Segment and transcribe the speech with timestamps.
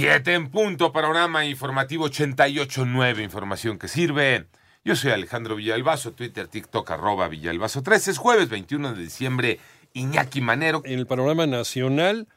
[0.00, 4.46] Siete en punto, panorama informativo 88.9, información que sirve.
[4.82, 8.12] Yo soy Alejandro Villalbazo, Twitter, TikTok, arroba Villalbazo 13.
[8.12, 9.60] Es jueves 21 de diciembre,
[9.92, 10.80] Iñaki Manero.
[10.86, 12.28] En el panorama nacional,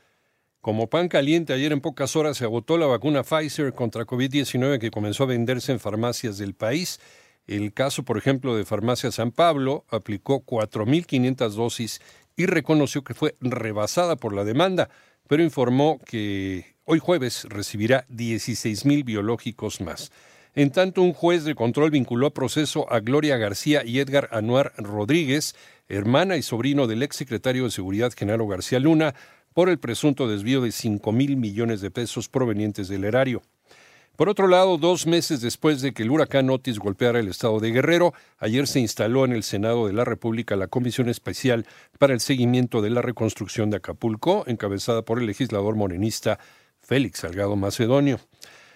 [0.60, 4.91] como pan caliente, ayer en pocas horas se agotó la vacuna Pfizer contra COVID-19 que
[4.91, 7.00] comenzó a venderse en farmacias del país.
[7.48, 12.02] El caso, por ejemplo, de Farmacia San Pablo aplicó 4.500 dosis
[12.36, 14.89] y reconoció que fue rebasada por la demanda,
[15.30, 20.11] pero informó que Hoy jueves recibirá 16.000 biológicos más.
[20.54, 24.74] En tanto, un juez de control vinculó a proceso a Gloria García y Edgar Anuar
[24.75, 25.55] Rodríguez,
[25.88, 29.15] hermana y sobrino del exsecretario de Seguridad Genaro García Luna,
[29.54, 33.44] por el presunto desvío de 5 mil millones de pesos provenientes del erario.
[34.17, 37.72] Por otro lado, dos meses después de que el huracán Otis golpeara el estado de
[37.72, 41.66] Guerrero, ayer se instaló en el Senado de la República la Comisión Especial
[41.97, 46.39] para el Seguimiento de la Reconstrucción de Acapulco, encabezada por el legislador morenista
[46.83, 48.19] Félix Salgado Macedonio.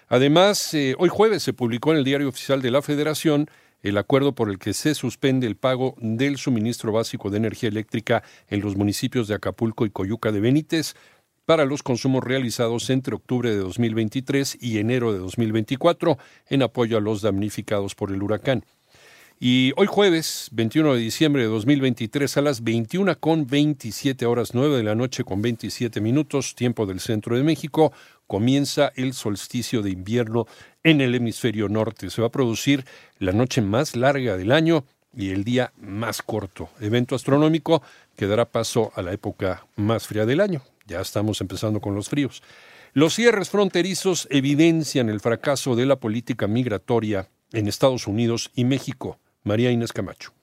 [0.08, 3.48] Además, eh, hoy jueves se publicó en el Diario Oficial de la Federación
[3.82, 8.24] el acuerdo por el que se suspende el pago del suministro básico de energía eléctrica
[8.48, 10.94] en los municipios de Acapulco y Coyuca de Benítez
[11.44, 16.18] para los consumos realizados entre octubre de 2023 y enero de 2024
[16.48, 18.64] en apoyo a los damnificados por el huracán.
[19.40, 24.78] Y hoy jueves, 21 de diciembre de 2023, a las 21 con 27 horas 9
[24.78, 27.92] de la noche con 27 minutos, tiempo del centro de México,
[28.26, 30.46] comienza el solsticio de invierno
[30.82, 32.10] en el hemisferio norte.
[32.10, 32.84] Se va a producir
[33.20, 34.84] la noche más larga del año
[35.16, 36.70] y el día más corto.
[36.80, 37.80] Evento astronómico
[38.16, 40.62] que dará paso a la época más fría del año.
[40.84, 42.42] Ya estamos empezando con los fríos.
[42.92, 49.20] Los cierres fronterizos evidencian el fracaso de la política migratoria en Estados Unidos y México.
[49.48, 50.37] María Inés Camacho.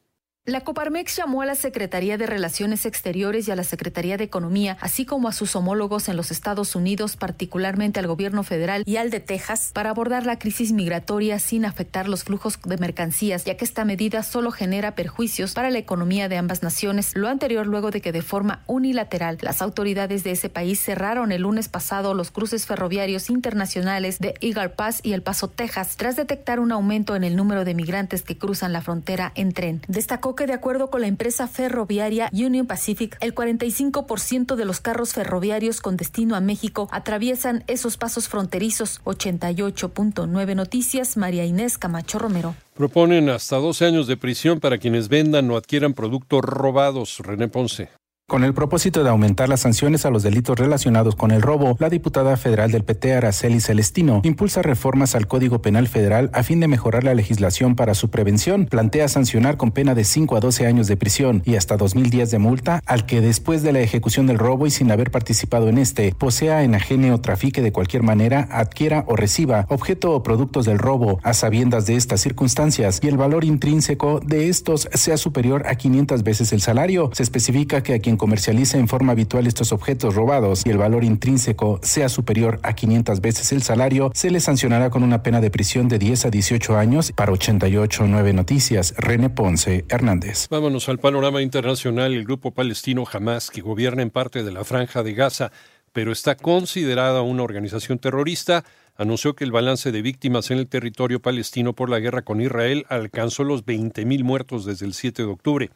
[0.47, 4.77] La Coparmex llamó a la Secretaría de Relaciones Exteriores y a la Secretaría de Economía,
[4.79, 9.09] así como a sus homólogos en los Estados Unidos, particularmente al gobierno federal y al
[9.09, 13.65] de Texas, para abordar la crisis migratoria sin afectar los flujos de mercancías, ya que
[13.65, 17.15] esta medida solo genera perjuicios para la economía de ambas naciones.
[17.15, 21.41] Lo anterior luego de que de forma unilateral las autoridades de ese país cerraron el
[21.41, 26.59] lunes pasado los cruces ferroviarios internacionales de Eagle Pass y El Paso, Texas, tras detectar
[26.59, 29.81] un aumento en el número de migrantes que cruzan la frontera en tren.
[29.87, 35.13] Destacó que de acuerdo con la empresa ferroviaria Union Pacific, el 45% de los carros
[35.13, 39.01] ferroviarios con destino a México atraviesan esos pasos fronterizos.
[39.05, 42.55] 88.9 Noticias, María Inés Camacho Romero.
[42.73, 47.19] Proponen hasta 12 años de prisión para quienes vendan o adquieran productos robados.
[47.19, 47.89] René Ponce.
[48.27, 51.91] Con el propósito de aumentar las sanciones a los delitos relacionados con el robo, la
[51.91, 56.67] diputada federal del PT, Araceli Celestino, impulsa reformas al Código Penal Federal a fin de
[56.67, 58.65] mejorar la legislación para su prevención.
[58.65, 62.31] Plantea sancionar con pena de 5 a 12 años de prisión y hasta 2.000 días
[62.31, 65.77] de multa al que después de la ejecución del robo y sin haber participado en
[65.77, 70.79] este, posea, enajene o trafique de cualquier manera, adquiera o reciba objeto o productos del
[70.79, 75.75] robo a sabiendas de estas circunstancias y el valor intrínseco de estos sea superior a
[75.75, 77.11] 500 veces el salario.
[77.13, 81.03] Se especifica que a quien comercializa en forma habitual estos objetos robados y el valor
[81.03, 85.49] intrínseco sea superior a 500 veces el salario, se le sancionará con una pena de
[85.49, 87.11] prisión de 10 a 18 años.
[87.11, 90.47] Para 88.9 Noticias, René Ponce Hernández.
[90.49, 92.13] Vámonos al panorama internacional.
[92.13, 95.51] El grupo palestino Hamas, que gobierna en parte de la franja de Gaza,
[95.91, 98.63] pero está considerada una organización terrorista,
[98.97, 102.85] anunció que el balance de víctimas en el territorio palestino por la guerra con Israel
[102.89, 105.69] alcanzó los 20.000 muertos desde el 7 de octubre.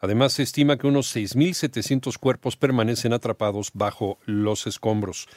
[0.00, 5.28] Además, se estima que unos 6.700 cuerpos permanecen atrapados bajo los escombros.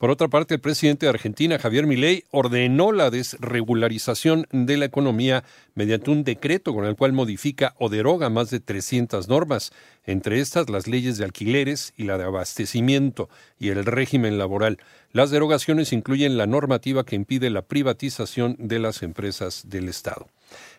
[0.00, 5.44] Por otra parte, el presidente de Argentina, Javier Milei, ordenó la desregularización de la economía
[5.74, 9.72] mediante un decreto con el cual modifica o deroga más de 300 normas,
[10.06, 14.78] entre estas las leyes de alquileres y la de abastecimiento y el régimen laboral.
[15.12, 20.28] Las derogaciones incluyen la normativa que impide la privatización de las empresas del Estado.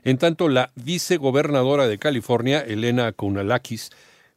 [0.04, 3.92] En tanto, la vicegobernadora de California, Elena Kounalakis,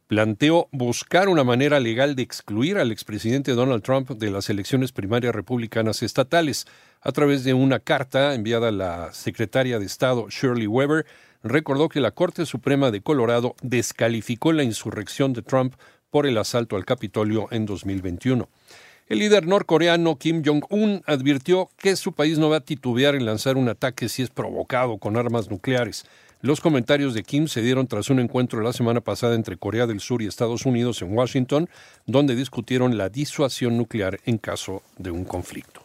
[0.07, 5.33] planteó buscar una manera legal de excluir al expresidente Donald Trump de las elecciones primarias
[5.33, 6.65] republicanas estatales.
[7.01, 11.05] A través de una carta enviada a la secretaria de Estado Shirley Weber,
[11.43, 15.75] recordó que la Corte Suprema de Colorado descalificó la insurrección de Trump
[16.09, 18.47] por el asalto al Capitolio en 2021.
[19.07, 23.55] El líder norcoreano Kim Jong-un advirtió que su país no va a titubear en lanzar
[23.55, 26.05] un ataque si es provocado con armas nucleares.
[26.41, 29.99] Los comentarios de Kim se dieron tras un encuentro la semana pasada entre Corea del
[29.99, 31.69] Sur y Estados Unidos en Washington,
[32.07, 35.81] donde discutieron la disuasión nuclear en caso de un conflicto.